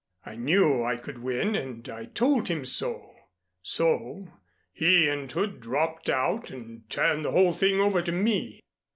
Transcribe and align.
I 0.25 0.35
knew 0.35 0.83
I 0.83 0.95
could 0.97 1.21
win 1.21 1.53
and 1.53 1.87
I 1.87 2.05
told 2.05 2.47
him 2.47 2.65
so. 2.65 3.07
So 3.61 4.29
he 4.73 5.07
and 5.07 5.31
Hood 5.31 5.59
dropped 5.59 6.09
out 6.09 6.49
and 6.49 6.89
turned 6.89 7.23
the 7.23 7.29
whole 7.33 7.53
thing 7.53 7.79
over 7.79 8.01
to 8.01 8.11
me. 8.11 8.63